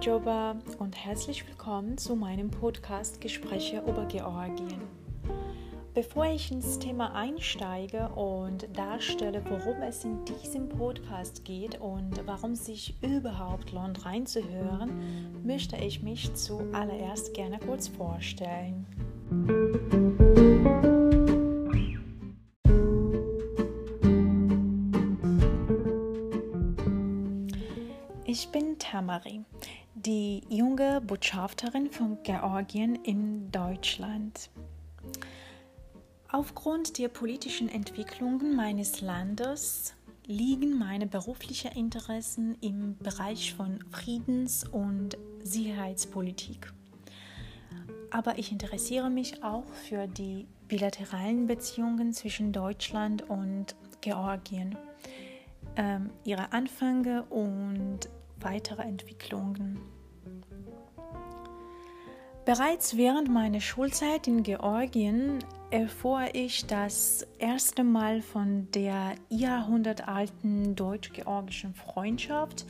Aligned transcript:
Joba 0.00 0.56
und 0.78 0.96
herzlich 0.96 1.46
willkommen 1.46 1.98
zu 1.98 2.16
meinem 2.16 2.50
Podcast 2.50 3.20
Gespräche 3.20 3.82
über 3.86 4.06
Georgien. 4.06 4.80
Bevor 5.92 6.24
ich 6.24 6.50
ins 6.50 6.78
Thema 6.78 7.14
einsteige 7.14 8.08
und 8.08 8.66
darstelle, 8.74 9.44
worum 9.44 9.82
es 9.82 10.02
in 10.04 10.24
diesem 10.24 10.70
Podcast 10.70 11.44
geht 11.44 11.78
und 11.82 12.26
warum 12.26 12.54
sich 12.54 12.94
überhaupt 13.02 13.72
lohnt 13.72 14.06
reinzuhören, 14.06 15.44
möchte 15.44 15.76
ich 15.76 16.02
mich 16.02 16.32
zuallererst 16.32 17.34
gerne 17.34 17.58
kurz 17.58 17.88
vorstellen. 17.88 18.86
Ich 28.24 28.48
bin 28.48 28.78
Tamari, 28.78 29.44
die 30.06 30.42
junge 30.48 31.00
Botschafterin 31.02 31.90
von 31.90 32.18
Georgien 32.22 32.94
in 33.04 33.50
Deutschland. 33.52 34.50
Aufgrund 36.28 36.96
der 36.98 37.08
politischen 37.08 37.68
Entwicklungen 37.68 38.56
meines 38.56 39.00
Landes 39.00 39.94
liegen 40.26 40.78
meine 40.78 41.06
beruflichen 41.06 41.72
Interessen 41.72 42.56
im 42.60 42.96
Bereich 42.98 43.52
von 43.54 43.80
Friedens- 43.90 44.66
und 44.66 45.18
Sicherheitspolitik. 45.42 46.72
Aber 48.10 48.38
ich 48.38 48.52
interessiere 48.52 49.10
mich 49.10 49.42
auch 49.42 49.66
für 49.88 50.06
die 50.06 50.46
bilateralen 50.68 51.46
Beziehungen 51.46 52.12
zwischen 52.12 52.52
Deutschland 52.52 53.28
und 53.28 53.74
Georgien, 54.00 54.78
ähm, 55.76 56.10
ihre 56.24 56.52
Anfänge 56.52 57.24
und 57.24 58.08
weitere 58.42 58.82
Entwicklungen. 58.82 59.78
Bereits 62.44 62.96
während 62.96 63.28
meiner 63.28 63.60
Schulzeit 63.60 64.26
in 64.26 64.42
Georgien 64.42 65.38
erfuhr 65.70 66.34
ich 66.34 66.66
das 66.66 67.26
erste 67.38 67.84
Mal 67.84 68.22
von 68.22 68.68
der 68.72 69.14
jahrhundertalten 69.28 70.74
deutsch-georgischen 70.74 71.74
Freundschaft, 71.74 72.66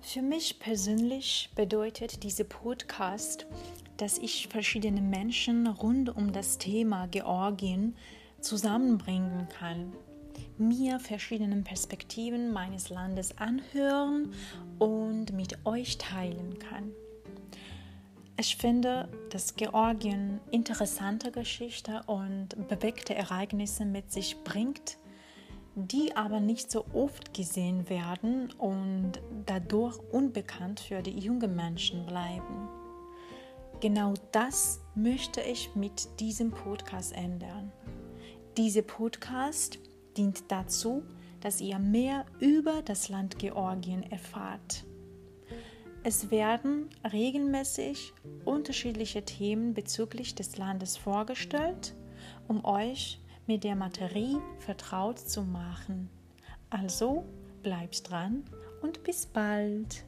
Für 0.00 0.22
mich 0.22 0.60
persönlich 0.60 1.50
bedeutet 1.56 2.22
dieser 2.22 2.44
Podcast, 2.44 3.46
dass 3.96 4.18
ich 4.18 4.46
verschiedene 4.46 5.00
Menschen 5.00 5.66
rund 5.66 6.14
um 6.14 6.32
das 6.32 6.58
Thema 6.58 7.08
Georgien 7.08 7.96
zusammenbringen 8.40 9.48
kann, 9.58 9.92
mir 10.58 11.00
verschiedene 11.00 11.62
Perspektiven 11.62 12.52
meines 12.52 12.90
Landes 12.90 13.36
anhören 13.38 14.32
und 14.78 15.32
mit 15.32 15.64
euch 15.64 15.98
teilen 15.98 16.58
kann. 16.58 16.92
Ich 18.36 18.56
finde, 18.56 19.08
dass 19.30 19.54
Georgien 19.54 20.40
interessante 20.50 21.30
Geschichte 21.30 22.02
und 22.06 22.48
bewegte 22.68 23.14
Ereignisse 23.14 23.84
mit 23.84 24.10
sich 24.10 24.36
bringt, 24.42 24.98
die 25.76 26.16
aber 26.16 26.40
nicht 26.40 26.70
so 26.70 26.84
oft 26.92 27.32
gesehen 27.32 27.88
werden 27.88 28.52
und 28.58 29.12
dadurch 29.46 29.98
unbekannt 30.10 30.80
für 30.80 31.02
die 31.02 31.18
jungen 31.18 31.54
Menschen 31.54 32.06
bleiben. 32.06 32.68
Genau 33.80 34.14
das 34.32 34.80
möchte 34.94 35.40
ich 35.40 35.74
mit 35.74 36.20
diesem 36.20 36.50
Podcast 36.50 37.12
ändern. 37.12 37.70
Dieser 38.56 38.82
Podcast 38.82 39.78
dient 40.16 40.50
dazu, 40.50 41.02
dass 41.40 41.60
ihr 41.60 41.78
mehr 41.78 42.24
über 42.40 42.82
das 42.82 43.08
Land 43.08 43.38
Georgien 43.38 44.02
erfahrt. 44.02 44.84
Es 46.02 46.30
werden 46.30 46.90
regelmäßig 47.12 48.12
unterschiedliche 48.44 49.24
Themen 49.24 49.72
bezüglich 49.74 50.34
des 50.34 50.56
Landes 50.56 50.96
vorgestellt, 50.96 51.94
um 52.46 52.64
euch 52.64 53.20
mit 53.46 53.64
der 53.64 53.76
Materie 53.76 54.40
vertraut 54.58 55.18
zu 55.18 55.42
machen. 55.42 56.10
Also 56.70 57.24
bleibt 57.62 58.10
dran 58.10 58.44
und 58.82 59.02
bis 59.02 59.26
bald. 59.26 60.04